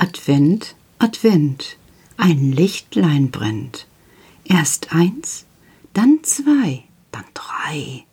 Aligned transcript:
Advent, 0.00 0.76
Advent, 1.00 1.76
ein 2.16 2.52
Lichtlein 2.52 3.32
brennt. 3.32 3.88
Erst 4.44 4.94
eins, 4.94 5.44
dann 5.92 6.20
zwei, 6.22 6.84
dann 7.10 7.24
drei, 7.34 8.04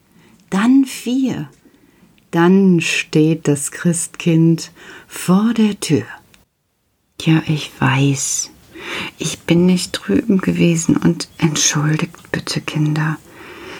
dann 0.50 0.86
vier. 0.86 1.48
Dann 2.32 2.82
steht 2.82 3.48
das 3.48 3.70
Christkind 3.70 4.71
vor 5.08 5.54
der 5.54 5.80
Tür. 5.80 6.05
Ja, 7.21 7.44
ich 7.45 7.71
weiß, 7.80 8.49
ich 9.20 9.41
bin 9.41 9.67
nicht 9.67 9.91
drüben 9.91 10.40
gewesen 10.40 10.98
und 10.98 11.30
entschuldigt 11.38 12.31
bitte, 12.31 12.62
Kinder. 12.62 13.17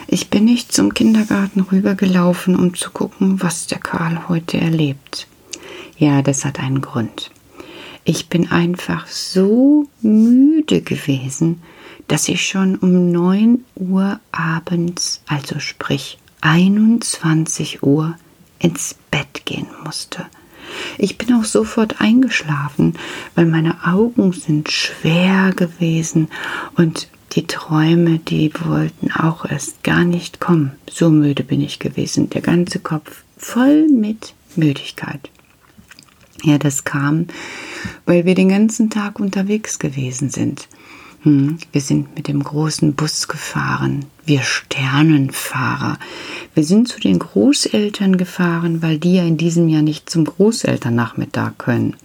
Ich 0.06 0.30
bin 0.30 0.46
nicht 0.46 0.72
zum 0.72 0.94
Kindergarten 0.94 1.62
rübergelaufen, 1.62 2.56
um 2.56 2.76
zu 2.76 2.92
gucken, 2.92 3.42
was 3.42 3.66
der 3.66 3.80
Karl 3.80 4.30
heute 4.30 4.60
erlebt. 4.60 5.28
Ja, 5.98 6.22
das 6.22 6.46
hat 6.46 6.60
einen 6.60 6.82
Grund. 6.82 7.32
Ich 8.08 8.30
bin 8.30 8.52
einfach 8.52 9.08
so 9.08 9.88
müde 10.04 10.82
gewesen, 10.82 11.64
dass 12.08 12.30
ich 12.30 12.48
schon 12.48 12.76
um 12.76 13.12
9 13.12 13.66
Uhr 13.74 14.20
abends, 14.32 15.24
also 15.26 15.60
sprich 15.60 16.20
21 16.42 17.82
Uhr, 17.82 18.16
ins 18.60 18.96
Bett 19.10 19.46
gehen 19.46 19.66
musste. 19.84 20.28
Ich 21.00 21.18
bin 21.18 21.34
auch 21.34 21.46
sofort 21.46 22.00
eingeschlafen, 22.00 22.94
weil 23.34 23.48
meine 23.48 23.84
Augen 23.88 24.34
sind 24.34 24.70
schwer 24.70 25.52
gewesen 25.56 26.28
und 26.76 27.08
die 27.32 27.48
Träume, 27.48 28.20
die 28.20 28.52
wollten 28.66 29.12
auch 29.12 29.46
erst 29.46 29.84
gar 29.84 30.04
nicht 30.04 30.40
kommen. 30.40 30.74
So 30.88 31.10
müde 31.10 31.44
bin 31.44 31.60
ich 31.60 31.80
gewesen, 31.80 32.30
der 32.30 32.42
ganze 32.42 32.78
Kopf 32.80 33.24
voll 33.36 33.88
mit 33.88 34.36
Müdigkeit. 34.56 35.32
Ja, 36.46 36.60
das 36.60 36.84
kam, 36.84 37.26
weil 38.06 38.26
wir 38.26 38.36
den 38.36 38.50
ganzen 38.50 38.92
Tag 38.92 39.20
unterwegs 39.20 39.80
gewesen 39.80 40.30
sind. 40.30 40.68
Hm, 41.24 41.58
wir 41.72 41.82
sind 41.82 42.16
mit 42.16 42.28
dem 42.28 42.44
großen 42.44 42.94
Bus 42.94 43.28
gefahren, 43.28 44.06
wir 44.28 44.44
Sternenfahrer. 44.44 45.98
Wir 46.54 46.64
sind 46.64 46.88
zu 46.88 47.00
den 47.00 47.18
Großeltern 47.18 48.18
gefahren, 48.18 48.84
weil 48.84 49.00
die 49.00 49.16
ja 49.16 49.24
in 49.24 49.38
diesem 49.38 49.68
Jahr 49.70 49.82
nicht 49.82 50.08
zum 50.08 50.24
Großelternnachmittag 50.26 51.54
können. 51.58 51.96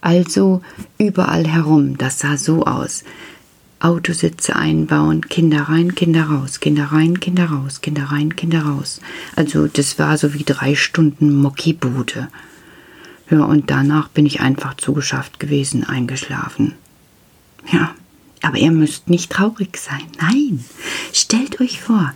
Also 0.00 0.62
überall 0.96 1.46
herum, 1.46 1.98
das 1.98 2.20
sah 2.20 2.38
so 2.38 2.64
aus. 2.64 3.04
Autositze 3.78 4.56
einbauen, 4.56 5.28
Kinder 5.28 5.64
rein, 5.64 5.94
Kinder 5.94 6.24
raus, 6.24 6.60
Kinder 6.60 6.86
rein, 6.92 7.20
Kinder 7.20 7.50
raus, 7.50 7.82
Kinder 7.82 8.04
rein, 8.04 8.36
Kinder 8.36 8.62
raus. 8.62 9.02
Also 9.34 9.66
das 9.66 9.98
war 9.98 10.16
so 10.16 10.32
wie 10.32 10.44
drei 10.44 10.74
Stunden 10.74 11.34
Mockibude. 11.34 12.28
Ja, 13.30 13.44
und 13.44 13.70
danach 13.70 14.08
bin 14.08 14.26
ich 14.26 14.40
einfach 14.40 14.74
zugeschafft 14.74 15.40
gewesen, 15.40 15.84
eingeschlafen. 15.84 16.74
Ja, 17.72 17.94
aber 18.42 18.58
ihr 18.58 18.70
müsst 18.70 19.08
nicht 19.08 19.32
traurig 19.32 19.76
sein. 19.78 20.06
Nein, 20.20 20.64
stellt 21.12 21.60
euch 21.60 21.80
vor, 21.80 22.14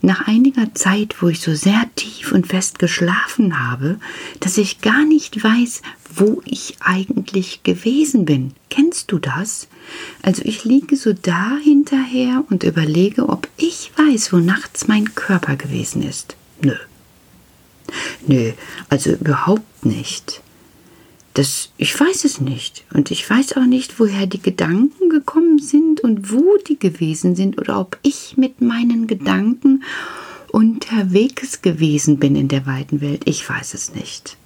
nach 0.00 0.28
einiger 0.28 0.72
Zeit, 0.74 1.16
wo 1.20 1.28
ich 1.28 1.40
so 1.40 1.54
sehr 1.54 1.82
tief 1.96 2.30
und 2.30 2.46
fest 2.46 2.78
geschlafen 2.78 3.68
habe, 3.68 3.98
dass 4.38 4.58
ich 4.58 4.80
gar 4.80 5.04
nicht 5.04 5.42
weiß, 5.42 5.82
wo 6.14 6.42
ich 6.44 6.76
eigentlich 6.80 7.64
gewesen 7.64 8.24
bin. 8.24 8.52
Kennst 8.70 9.10
du 9.10 9.18
das? 9.18 9.66
Also 10.22 10.42
ich 10.44 10.64
liege 10.64 10.96
so 10.96 11.12
da 11.12 11.56
hinterher 11.62 12.44
und 12.48 12.62
überlege, 12.62 13.28
ob 13.28 13.48
ich 13.56 13.90
weiß, 13.96 14.32
wo 14.32 14.36
nachts 14.36 14.86
mein 14.86 15.14
Körper 15.16 15.56
gewesen 15.56 16.02
ist. 16.02 16.36
Nö. 16.60 16.76
Nö, 18.26 18.52
also 18.88 19.10
überhaupt 19.10 19.84
nicht. 19.84 20.41
Das, 21.34 21.70
ich 21.78 21.98
weiß 21.98 22.24
es 22.24 22.40
nicht. 22.40 22.84
Und 22.92 23.10
ich 23.10 23.28
weiß 23.28 23.56
auch 23.56 23.64
nicht, 23.64 23.98
woher 23.98 24.26
die 24.26 24.42
Gedanken 24.42 25.08
gekommen 25.08 25.58
sind 25.58 26.00
und 26.00 26.30
wo 26.30 26.56
die 26.68 26.78
gewesen 26.78 27.34
sind 27.36 27.58
oder 27.58 27.80
ob 27.80 27.98
ich 28.02 28.36
mit 28.36 28.60
meinen 28.60 29.06
Gedanken 29.06 29.82
unterwegs 30.50 31.62
gewesen 31.62 32.18
bin 32.18 32.36
in 32.36 32.48
der 32.48 32.66
weiten 32.66 33.00
Welt. 33.00 33.22
Ich 33.24 33.48
weiß 33.48 33.72
es 33.72 33.94
nicht. 33.94 34.36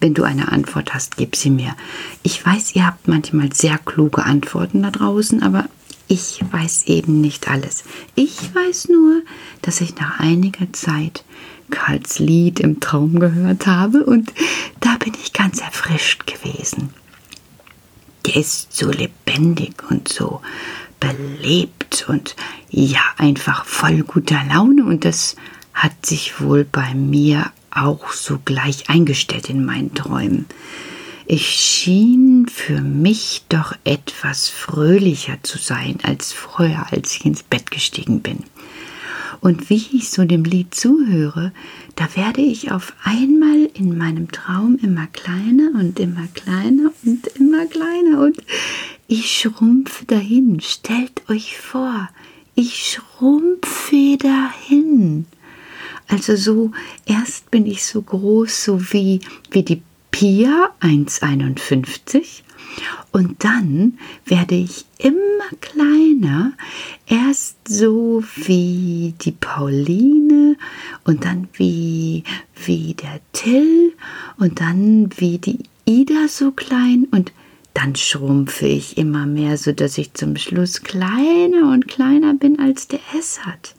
Wenn 0.00 0.14
du 0.14 0.24
eine 0.24 0.52
Antwort 0.52 0.92
hast, 0.94 1.16
gib 1.16 1.36
sie 1.36 1.48
mir. 1.48 1.74
Ich 2.22 2.44
weiß, 2.44 2.74
ihr 2.74 2.86
habt 2.86 3.08
manchmal 3.08 3.52
sehr 3.54 3.78
kluge 3.78 4.24
Antworten 4.24 4.82
da 4.82 4.90
draußen, 4.90 5.42
aber 5.42 5.68
ich 6.08 6.40
weiß 6.50 6.88
eben 6.88 7.22
nicht 7.22 7.48
alles. 7.48 7.84
Ich 8.14 8.54
weiß 8.54 8.88
nur, 8.88 9.22
dass 9.62 9.80
ich 9.80 9.96
nach 9.96 10.18
einiger 10.18 10.70
Zeit 10.72 11.24
Karls 11.70 12.18
Lied 12.18 12.60
im 12.60 12.80
Traum 12.80 13.18
gehört 13.18 13.66
habe 13.66 14.04
und 14.04 14.32
da 14.82 14.96
bin 14.98 15.14
ich 15.14 15.32
ganz 15.32 15.60
erfrischt 15.60 16.26
gewesen. 16.26 16.92
Der 18.26 18.36
ist 18.36 18.76
so 18.76 18.90
lebendig 18.90 19.82
und 19.90 20.08
so 20.08 20.42
belebt 21.00 22.04
und 22.08 22.36
ja, 22.70 23.00
einfach 23.16 23.64
voll 23.64 24.02
guter 24.02 24.42
Laune 24.44 24.84
und 24.84 25.04
das 25.04 25.36
hat 25.74 26.06
sich 26.06 26.40
wohl 26.40 26.64
bei 26.64 26.94
mir 26.94 27.50
auch 27.70 28.12
so 28.12 28.38
gleich 28.44 28.88
eingestellt 28.90 29.48
in 29.48 29.64
meinen 29.64 29.94
Träumen. 29.94 30.46
Ich 31.26 31.48
schien 31.48 32.46
für 32.46 32.80
mich 32.80 33.44
doch 33.48 33.74
etwas 33.84 34.48
fröhlicher 34.48 35.38
zu 35.42 35.58
sein 35.58 35.98
als 36.02 36.32
früher, 36.32 36.86
als 36.90 37.16
ich 37.16 37.24
ins 37.24 37.42
Bett 37.42 37.70
gestiegen 37.70 38.20
bin. 38.20 38.44
Und 39.42 39.70
wie 39.70 39.84
ich 39.92 40.08
so 40.10 40.24
dem 40.24 40.44
Lied 40.44 40.72
zuhöre, 40.72 41.52
da 41.96 42.08
werde 42.14 42.40
ich 42.40 42.70
auf 42.70 42.94
einmal 43.02 43.68
in 43.74 43.98
meinem 43.98 44.30
Traum 44.30 44.78
immer 44.80 45.08
kleiner 45.08 45.72
und 45.74 45.98
immer 45.98 46.28
kleiner 46.32 46.92
und 47.04 47.26
immer 47.26 47.66
kleiner 47.66 48.20
und 48.20 48.36
ich 49.08 49.36
schrumpfe 49.36 50.04
dahin. 50.04 50.60
Stellt 50.60 51.28
euch 51.28 51.58
vor, 51.58 52.08
ich 52.54 52.88
schrumpfe 52.88 54.16
dahin. 54.16 55.26
Also 56.06 56.36
so, 56.36 56.70
erst 57.04 57.50
bin 57.50 57.66
ich 57.66 57.84
so 57.84 58.00
groß, 58.00 58.64
so 58.64 58.92
wie, 58.92 59.18
wie 59.50 59.64
die 59.64 59.82
Pia 60.12 60.70
1,51 60.80 62.42
und 63.12 63.44
dann 63.44 63.98
werde 64.24 64.54
ich 64.54 64.86
immer 64.98 65.50
kleiner, 65.60 66.52
erst 67.06 67.56
so 67.68 68.22
wie 68.36 69.14
die 69.20 69.32
Pauline 69.32 70.56
und 71.04 71.24
dann 71.24 71.48
wie, 71.54 72.24
wie 72.64 72.94
der 72.94 73.20
Till 73.32 73.92
und 74.38 74.60
dann 74.60 75.10
wie 75.16 75.38
die 75.38 75.60
Ida 75.84 76.28
so 76.28 76.52
klein 76.52 77.06
und 77.10 77.32
dann 77.74 77.96
schrumpfe 77.96 78.66
ich 78.66 78.98
immer 78.98 79.26
mehr, 79.26 79.56
so 79.56 79.72
dass 79.72 79.98
ich 79.98 80.14
zum 80.14 80.36
Schluss 80.36 80.82
kleiner 80.82 81.72
und 81.72 81.88
kleiner 81.88 82.34
bin 82.34 82.58
als 82.58 82.88
der 82.88 83.00
hat 83.44 83.74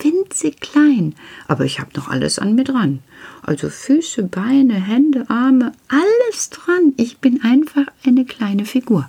winzig 0.00 0.60
klein, 0.60 1.14
aber 1.46 1.64
ich 1.64 1.80
habe 1.80 1.90
noch 1.96 2.08
alles 2.08 2.38
an 2.38 2.54
mir 2.54 2.64
dran. 2.64 3.00
Also 3.42 3.68
Füße, 3.68 4.24
Beine, 4.24 4.74
Hände, 4.74 5.28
Arme, 5.28 5.72
alles 5.88 6.50
dran. 6.50 6.94
Ich 6.96 7.18
bin 7.18 7.42
einfach 7.42 7.86
eine 8.48 8.64
Figur, 8.64 9.08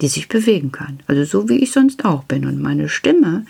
die 0.00 0.08
sich 0.08 0.28
bewegen 0.28 0.70
kann. 0.72 1.00
Also 1.06 1.24
so 1.24 1.48
wie 1.48 1.58
ich 1.58 1.72
sonst 1.72 2.04
auch 2.04 2.24
bin. 2.24 2.46
Und 2.46 2.60
meine 2.60 2.88
Stimme 2.88 3.46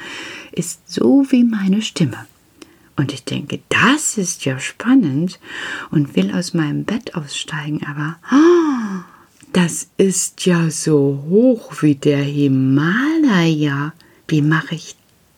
ist 0.52 0.90
so 0.90 1.26
wie 1.30 1.44
meine 1.44 1.82
Stimme. 1.82 2.26
Und 2.96 3.12
ich 3.12 3.24
denke, 3.24 3.60
das 3.70 4.18
ist 4.18 4.44
ja 4.44 4.58
spannend 4.58 5.40
und 5.90 6.16
will 6.16 6.32
aus 6.34 6.54
meinem 6.54 6.84
Bett 6.84 7.14
aussteigen, 7.14 7.80
aber 7.86 8.16
oh, 8.30 9.02
das 9.52 9.88
ist 9.96 10.44
ja 10.44 10.70
so 10.70 11.24
hoch 11.28 11.82
wie 11.82 11.94
der 11.94 12.22
Himalaya. 12.22 13.94
Wie 14.28 14.42
mache 14.42 14.74
ich 14.74 14.96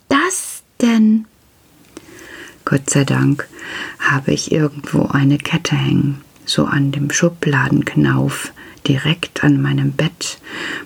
das 0.09 0.65
denn? 0.81 1.27
Gott 2.65 2.91
sei 2.91 3.05
Dank 3.05 3.49
habe 4.01 4.33
ich 4.33 4.51
irgendwo 4.51 5.07
eine 5.07 5.39
Kette 5.39 5.77
hängen, 5.77 6.21
so 6.45 6.65
an 6.65 6.91
dem 6.91 7.11
Schubladenknauf, 7.11 8.53
direkt 8.87 9.45
an 9.45 9.61
meinem 9.61 9.93
Bett, 9.93 10.39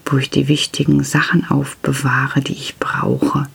wo 0.05 0.19
ich 0.19 0.31
die 0.31 0.49
wichtigen 0.49 1.05
Sachen 1.05 1.49
aufbewahre, 1.49 2.41
die 2.41 2.53
ich 2.53 2.77
brauche. 2.79 3.49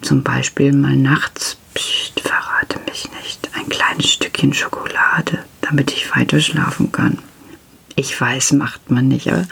Zum 0.00 0.22
Beispiel 0.22 0.72
mal 0.72 0.96
nachts, 0.96 1.56
pst, 1.74 2.20
verrate 2.20 2.80
mich 2.88 3.08
nicht, 3.22 3.48
ein 3.54 3.68
kleines 3.68 4.10
Stückchen 4.10 4.52
Schokolade, 4.52 5.44
damit 5.60 5.92
ich 5.92 6.14
weiter 6.14 6.40
schlafen 6.40 6.92
kann. 6.92 7.18
Ich 7.94 8.18
weiß, 8.18 8.52
macht 8.52 8.90
man 8.90 9.08
nicht, 9.08 9.28
aber 9.28 9.46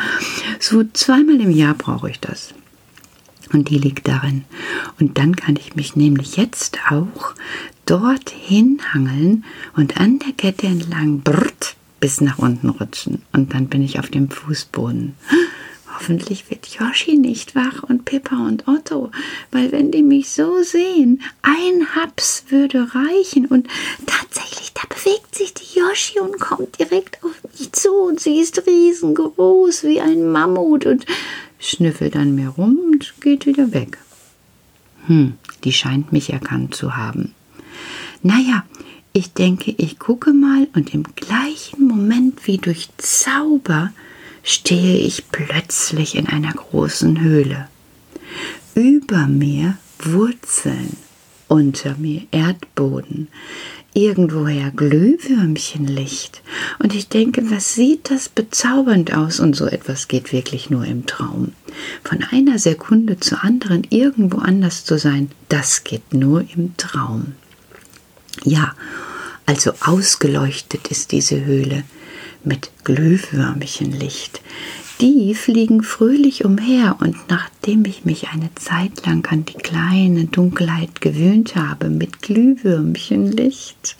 so 0.58 0.82
zweimal 0.92 1.40
im 1.40 1.50
Jahr 1.50 1.74
brauche 1.74 2.10
ich 2.10 2.20
das. 2.20 2.54
Und 3.52 3.68
die 3.68 3.78
liegt 3.78 4.08
darin. 4.08 4.44
Und 4.98 5.18
dann 5.18 5.36
kann 5.36 5.56
ich 5.56 5.74
mich 5.74 5.96
nämlich 5.96 6.36
jetzt 6.36 6.78
auch 6.88 7.34
dorthin 7.84 8.80
hangeln 8.92 9.44
und 9.74 10.00
an 10.00 10.20
der 10.20 10.32
Kette 10.32 10.66
entlang 10.66 11.20
brrt, 11.20 11.76
bis 12.00 12.20
nach 12.20 12.38
unten 12.38 12.70
rutschen. 12.70 13.22
Und 13.32 13.54
dann 13.54 13.68
bin 13.68 13.82
ich 13.82 13.98
auf 13.98 14.08
dem 14.08 14.30
Fußboden. 14.30 15.14
Hoffentlich 15.94 16.48
wird 16.50 16.66
Yoshi 16.66 17.18
nicht 17.18 17.54
wach 17.54 17.82
und 17.82 18.06
Pippa 18.06 18.36
und 18.46 18.66
Otto, 18.66 19.10
weil 19.50 19.70
wenn 19.70 19.90
die 19.90 20.02
mich 20.02 20.30
so 20.30 20.62
sehen, 20.62 21.20
ein 21.42 21.94
Haps 21.94 22.44
würde 22.48 22.88
reichen 22.94 23.44
und 23.46 23.68
tatsächlich, 24.06 24.72
da 24.72 24.82
bewegt 24.88 25.34
sich 25.34 25.52
die 25.52 25.78
Yoshi 25.78 26.20
und 26.20 26.40
kommt 26.40 26.78
direkt 26.78 27.22
auf 27.22 27.42
mich 27.42 27.70
so 27.74 27.90
und 27.90 28.18
sie 28.18 28.40
ist 28.40 28.66
riesengroß 28.66 29.84
wie 29.84 30.00
ein 30.00 30.30
Mammut 30.30 30.86
und 30.86 31.04
schnüffelt 31.58 32.16
an 32.16 32.34
mir 32.34 32.48
rum 32.48 32.78
und 32.92 33.12
geht 33.20 33.44
wieder 33.44 33.74
weg. 33.74 33.98
Hm, 35.06 35.34
die 35.64 35.72
scheint 35.72 36.12
mich 36.12 36.32
erkannt 36.32 36.74
zu 36.74 36.96
haben. 36.96 37.34
Naja, 38.22 38.64
ich 39.12 39.32
denke, 39.32 39.74
ich 39.76 39.98
gucke 39.98 40.32
mal 40.32 40.68
und 40.74 40.94
im 40.94 41.02
gleichen 41.16 41.86
Moment 41.86 42.46
wie 42.46 42.58
durch 42.58 42.88
Zauber 42.96 43.92
stehe 44.42 44.98
ich 44.98 45.30
plötzlich 45.30 46.14
in 46.14 46.26
einer 46.26 46.52
großen 46.52 47.20
Höhle. 47.20 47.68
Über 48.74 49.26
mir 49.26 49.76
Wurzeln, 49.98 50.96
unter 51.48 51.96
mir 51.96 52.22
Erdboden, 52.30 53.28
irgendwoher 53.92 54.70
Glühwürmchenlicht. 54.70 56.42
Und 56.78 56.94
ich 56.94 57.08
denke, 57.08 57.50
was 57.50 57.74
sieht 57.74 58.10
das 58.10 58.28
bezaubernd 58.28 59.12
aus? 59.12 59.40
Und 59.40 59.56
so 59.56 59.66
etwas 59.66 60.06
geht 60.06 60.32
wirklich 60.32 60.70
nur 60.70 60.84
im 60.84 61.06
Traum. 61.06 61.52
Von 62.04 62.22
einer 62.30 62.58
Sekunde 62.58 63.18
zur 63.18 63.42
anderen 63.42 63.84
irgendwo 63.90 64.38
anders 64.38 64.84
zu 64.84 64.98
sein, 64.98 65.30
das 65.48 65.82
geht 65.82 66.14
nur 66.14 66.44
im 66.54 66.76
Traum. 66.76 67.34
Ja, 68.44 68.74
also 69.46 69.72
ausgeleuchtet 69.80 70.88
ist 70.88 71.12
diese 71.12 71.44
Höhle 71.44 71.84
mit 72.44 72.70
Glühwürmchenlicht. 72.84 74.40
Die 75.00 75.34
fliegen 75.34 75.82
fröhlich 75.82 76.44
umher, 76.44 76.96
und 77.00 77.16
nachdem 77.28 77.84
ich 77.86 78.04
mich 78.04 78.28
eine 78.28 78.54
Zeit 78.54 79.06
lang 79.06 79.26
an 79.30 79.46
die 79.46 79.54
kleine 79.54 80.26
Dunkelheit 80.26 81.00
gewöhnt 81.00 81.56
habe 81.56 81.88
mit 81.88 82.20
Glühwürmchenlicht, 82.20 83.96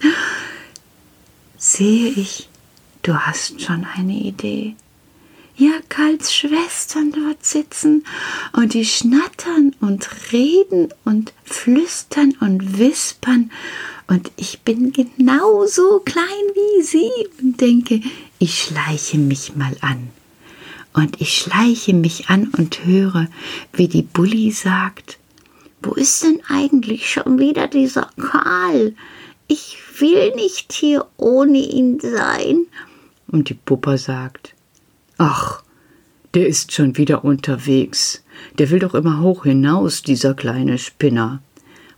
sehe 1.56 2.10
ich, 2.10 2.50
du 3.02 3.14
hast 3.14 3.62
schon 3.62 3.86
eine 3.96 4.12
Idee. 4.12 4.74
Ja, 5.56 5.72
Karls 5.88 6.34
Schwestern 6.34 7.12
dort 7.12 7.44
sitzen 7.44 8.04
und 8.52 8.72
die 8.74 8.84
schnattern 8.84 9.74
und 9.80 10.08
reden 10.32 10.88
und 11.04 11.32
flüstern 11.44 12.34
und 12.40 12.78
wispern 12.78 13.50
und 14.10 14.32
ich 14.36 14.62
bin 14.62 14.92
genauso 14.92 16.00
klein 16.00 16.24
wie 16.26 16.82
sie 16.82 17.10
und 17.40 17.60
denke, 17.60 18.00
ich 18.40 18.60
schleiche 18.60 19.18
mich 19.18 19.54
mal 19.54 19.76
an. 19.82 20.10
Und 20.92 21.20
ich 21.20 21.38
schleiche 21.38 21.94
mich 21.94 22.28
an 22.28 22.50
und 22.58 22.84
höre, 22.84 23.28
wie 23.72 23.86
die 23.86 24.02
Bulli 24.02 24.50
sagt, 24.50 25.18
wo 25.80 25.92
ist 25.92 26.24
denn 26.24 26.40
eigentlich 26.48 27.08
schon 27.08 27.38
wieder 27.38 27.68
dieser 27.68 28.10
Karl? 28.20 28.96
Ich 29.46 29.78
will 30.00 30.34
nicht 30.34 30.72
hier 30.72 31.06
ohne 31.16 31.58
ihn 31.58 32.00
sein. 32.00 32.66
Und 33.28 33.48
die 33.48 33.54
Puppe 33.54 33.96
sagt, 33.96 34.56
ach, 35.20 35.62
der 36.34 36.48
ist 36.48 36.72
schon 36.72 36.96
wieder 36.96 37.24
unterwegs. 37.24 38.24
Der 38.58 38.70
will 38.70 38.78
doch 38.78 38.94
immer 38.94 39.20
hoch 39.20 39.44
hinaus, 39.44 40.02
dieser 40.02 40.34
kleine 40.34 40.78
Spinner. 40.78 41.42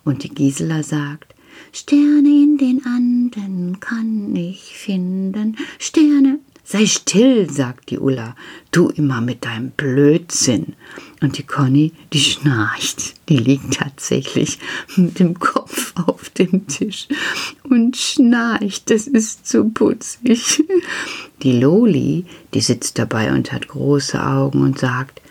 Und 0.04 0.24
die 0.24 0.28
Gisela 0.28 0.82
sagt, 0.82 1.34
Sterne 1.72 2.28
in 2.28 2.58
den 2.58 2.84
Anden 2.84 3.78
kann 3.78 4.34
ich 4.34 4.76
finden. 4.76 5.56
Sterne. 5.78 6.40
Sei 6.64 6.86
still, 6.86 7.48
sagt 7.48 7.90
die 7.90 7.98
Ulla. 7.98 8.34
Du 8.72 8.88
immer 8.88 9.20
mit 9.20 9.44
deinem 9.44 9.70
Blödsinn. 9.70 10.74
Und 11.22 11.38
die 11.38 11.44
Conny, 11.44 11.92
die 12.12 12.20
schnarcht. 12.20 13.14
Die 13.28 13.38
liegt 13.38 13.74
tatsächlich 13.74 14.58
mit 14.96 15.20
dem 15.20 15.38
Kopf 15.38 15.94
auf 16.06 16.28
dem 16.30 16.66
Tisch 16.66 17.08
und 17.62 17.96
schnarcht. 17.96 18.90
Das 18.90 19.06
ist 19.06 19.46
zu 19.46 19.70
putzig. 19.70 20.64
Die 21.42 21.52
Loli, 21.52 22.26
die 22.52 22.60
sitzt 22.60 22.98
dabei 22.98 23.32
und 23.32 23.52
hat 23.52 23.68
große 23.68 24.22
Augen 24.22 24.62
und 24.62 24.78
sagt, 24.78 25.22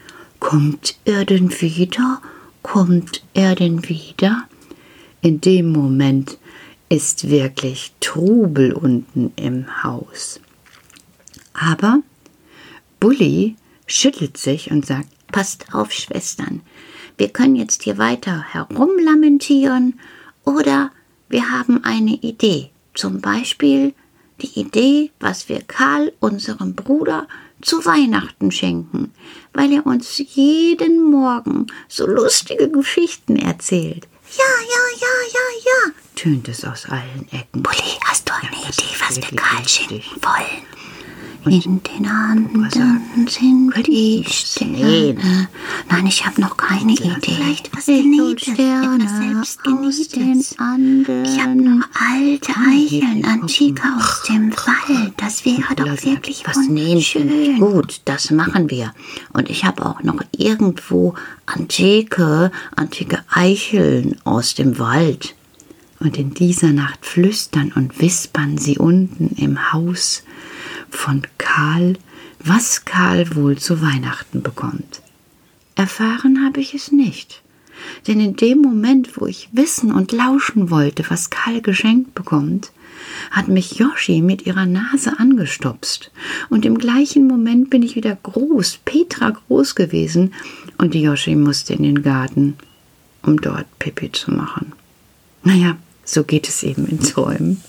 Kommt 0.42 0.98
er 1.06 1.24
denn 1.24 1.52
wieder? 1.62 2.20
Kommt 2.64 3.24
er 3.34 3.54
denn 3.54 3.88
wieder? 3.88 4.44
In 5.22 5.40
dem 5.40 5.72
Moment 5.72 6.40
ist 6.90 7.30
wirklich 7.30 7.94
Trubel 8.00 8.74
unten 8.74 9.32
im 9.36 9.84
Haus. 9.84 10.40
Aber 11.54 12.02
Bulli 13.00 13.56
schüttelt 13.86 14.38
sich 14.38 14.72
und 14.72 14.86
sagt, 14.86 15.10
Passt 15.32 15.74
auf, 15.74 15.92
Schwestern, 15.92 16.62
wir 17.18 17.30
können 17.30 17.56
jetzt 17.56 17.84
hier 17.84 17.98
weiter 17.98 18.46
herumlamentieren 18.52 20.00
oder 20.44 20.92
wir 21.30 21.52
haben 21.52 21.84
eine 21.84 22.16
Idee. 22.16 22.72
Zum 22.94 23.22
Beispiel 23.22 23.94
die 24.42 24.60
Idee, 24.60 25.12
was 25.20 25.48
wir 25.48 25.62
Karl, 25.62 26.12
unserem 26.20 26.76
Bruder, 26.76 27.28
zu 27.62 27.86
Weihnachten 27.86 28.52
schenken, 28.52 29.14
weil 29.54 29.72
er 29.72 29.86
uns 29.86 30.18
jeden 30.18 31.04
Morgen 31.04 31.68
so 31.88 32.08
lustige 32.08 32.70
Geschichten 32.70 33.38
erzählt. 33.38 34.08
Ja, 34.38 34.44
ja, 34.44 34.98
ja, 35.00 35.08
ja, 35.34 35.62
ja, 35.66 35.94
tönt 36.16 36.48
es 36.48 36.66
aus 36.66 36.86
allen 36.86 37.28
Ecken. 37.32 37.62
Bulli, 37.62 38.00
hast 38.06 38.28
du 38.28 38.34
eine 38.34 38.52
ja, 38.52 38.70
Idee, 38.70 38.96
was 39.00 39.18
wir 39.18 39.38
Karl 39.38 39.68
schenken 39.68 40.22
wollen? 40.22 40.61
In 41.46 41.82
den 41.82 42.06
Anden 42.06 42.70
sind 43.28 43.88
die 43.88 44.24
Sterne. 44.28 45.48
Nein, 45.90 46.06
ich 46.06 46.24
habe 46.24 46.40
noch 46.40 46.56
keine 46.56 46.94
Idee. 46.94 47.16
Vielleicht 47.22 47.76
was 47.76 47.88
Genietes, 47.88 48.54
Sterne 48.54 49.42
aus 49.42 49.58
den 49.58 50.44
Anden. 50.60 51.26
Ich 51.26 51.42
habe 51.42 51.56
noch 51.56 51.88
alte 52.14 52.54
Eicheln, 52.56 53.26
antike 53.26 53.82
aus 53.98 54.24
dem 54.30 54.52
Wald. 54.52 55.14
Das 55.18 55.44
wäre 55.44 55.76
doch 55.76 56.06
wirklich 56.06 56.44
was 56.46 56.58
wunderschön. 56.58 57.60
Gut, 57.60 58.02
das 58.06 58.30
machen 58.30 58.70
wir. 58.70 58.94
Und 59.34 59.50
ich 59.50 59.66
habe 59.66 59.84
auch 59.84 60.04
noch 60.04 60.22
irgendwo 60.38 61.16
antike, 61.48 62.52
antike 62.76 63.24
Eicheln 63.32 64.18
aus 64.26 64.54
dem 64.54 64.78
Wald. 64.78 65.34
Und 66.00 66.18
in 66.18 66.34
dieser 66.34 66.72
Nacht 66.72 67.06
flüstern 67.06 67.72
und 67.76 68.00
wispern 68.00 68.58
sie 68.58 68.78
unten 68.78 69.36
im 69.38 69.72
Haus 69.74 70.24
von 70.92 71.24
Karl, 71.38 71.98
was 72.40 72.86
Karl 72.86 73.36
wohl 73.36 73.58
zu 73.58 73.82
Weihnachten 73.82 74.44
bekommt. 74.44 75.02
Erfahren 75.76 76.46
habe 76.46 76.60
ich 76.60 76.74
es 76.74 76.92
nicht, 76.92 77.42
denn 78.08 78.20
in 78.20 78.36
dem 78.36 78.62
Moment, 78.62 79.20
wo 79.20 79.26
ich 79.26 79.50
wissen 79.52 79.92
und 79.92 80.12
lauschen 80.12 80.70
wollte, 80.70 81.04
was 81.10 81.30
Karl 81.30 81.62
geschenkt 81.62 82.14
bekommt, 82.14 82.72
hat 83.32 83.48
mich 83.48 83.80
Yoshi 83.80 84.22
mit 84.22 84.46
ihrer 84.46 84.66
Nase 84.66 85.18
angestupst, 85.18 86.12
und 86.50 86.66
im 86.66 86.78
gleichen 86.78 87.28
Moment 87.28 87.70
bin 87.70 87.82
ich 87.82 87.96
wieder 87.96 88.16
groß, 88.22 88.80
Petra 88.86 89.32
groß 89.32 89.76
gewesen, 89.76 90.34
und 90.78 90.94
die 90.94 91.02
Yoshi 91.02 91.36
musste 91.36 91.74
in 91.74 91.84
den 91.84 92.04
Garten, 92.04 92.58
um 93.24 93.42
dort 93.42 93.66
Pipi 93.80 94.12
zu 94.12 94.32
machen. 94.32 94.74
Naja, 95.44 95.78
so 96.06 96.24
geht 96.24 96.48
es 96.48 96.62
eben 96.64 96.86
in 96.88 97.00
Träumen. 97.00 97.62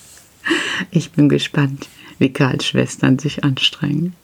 Ich 0.90 1.12
bin 1.12 1.28
gespannt, 1.28 1.88
wie 2.18 2.32
Karls 2.32 2.66
Schwestern 2.66 3.18
sich 3.18 3.44
anstrengen. 3.44 4.14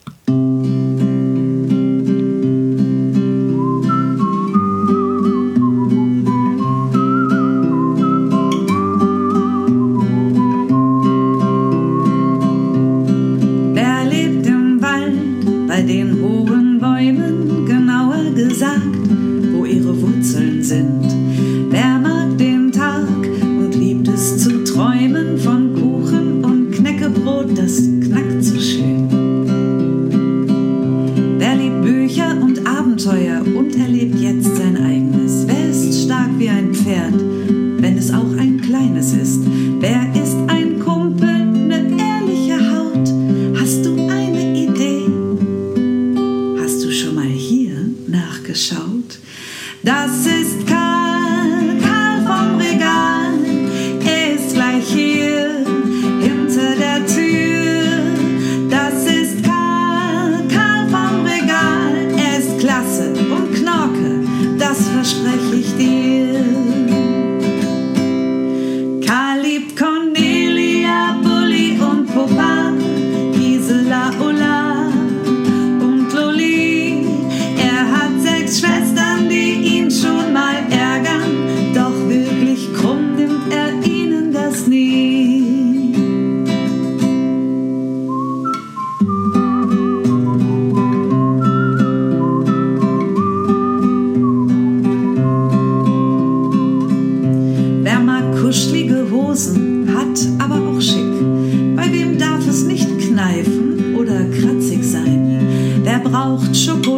Abenteuer 32.99 33.43
und 33.57 33.77
erlebt 33.77 34.19
jetzt 34.19 34.48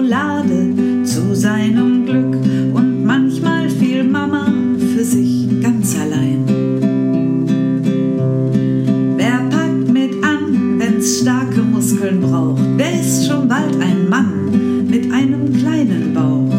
Schokolade 0.01 1.05
zu 1.05 1.35
seinem 1.35 2.07
Glück 2.07 2.35
und 2.75 3.05
manchmal 3.05 3.69
fiel 3.69 4.03
Mama 4.03 4.51
für 4.95 5.05
sich 5.05 5.47
ganz 5.61 5.95
allein. 5.95 6.43
Wer 9.19 9.41
packt 9.51 9.93
mit 9.93 10.25
an, 10.25 10.79
wenn's 10.79 11.21
starke 11.21 11.61
Muskeln 11.61 12.23
braucht? 12.23 12.63
Wer 12.79 12.99
ist 12.99 13.27
schon 13.27 13.47
bald 13.47 13.79
ein 13.79 14.09
Mann 14.09 14.87
mit 14.89 15.13
einem 15.13 15.53
kleinen 15.53 16.15
Bauch? 16.15 16.51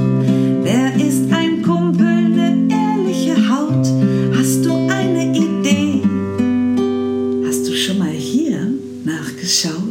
Wer 0.61 0.95
ist 1.03 1.33
ein 1.33 1.63
Kumpel, 1.63 2.29
ne 2.29 2.67
ehrliche 2.69 3.35
Haut? 3.49 3.87
Hast 4.37 4.63
du 4.63 4.71
eine 4.87 5.35
Idee? 5.35 6.03
Hast 7.47 7.67
du 7.67 7.73
schon 7.73 7.97
mal 7.97 8.09
hier 8.09 8.67
nachgeschaut? 9.03 9.90